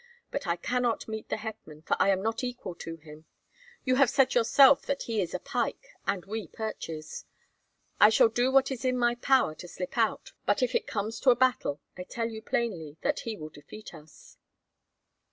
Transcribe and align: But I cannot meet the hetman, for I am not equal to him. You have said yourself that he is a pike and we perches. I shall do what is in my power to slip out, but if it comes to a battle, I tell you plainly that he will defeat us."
But 0.31 0.47
I 0.47 0.55
cannot 0.55 1.07
meet 1.07 1.29
the 1.29 1.37
hetman, 1.37 1.83
for 1.83 1.95
I 1.99 2.09
am 2.09 2.23
not 2.23 2.43
equal 2.43 2.73
to 2.73 2.95
him. 2.97 3.25
You 3.85 3.97
have 3.97 4.09
said 4.09 4.33
yourself 4.33 4.81
that 4.87 5.03
he 5.03 5.21
is 5.21 5.35
a 5.35 5.39
pike 5.39 5.89
and 6.07 6.25
we 6.25 6.47
perches. 6.47 7.25
I 7.99 8.09
shall 8.09 8.27
do 8.29 8.51
what 8.51 8.71
is 8.71 8.83
in 8.83 8.97
my 8.97 9.13
power 9.13 9.53
to 9.53 9.67
slip 9.67 9.99
out, 9.99 10.33
but 10.47 10.63
if 10.63 10.73
it 10.73 10.87
comes 10.87 11.19
to 11.19 11.29
a 11.29 11.35
battle, 11.35 11.81
I 11.95 12.03
tell 12.03 12.29
you 12.29 12.41
plainly 12.41 12.97
that 13.03 13.19
he 13.19 13.37
will 13.37 13.49
defeat 13.49 13.93
us." 13.93 14.37